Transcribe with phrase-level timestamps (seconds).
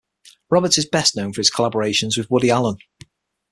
[0.49, 2.77] Roberts is best known for his collaborations with Woody Allen.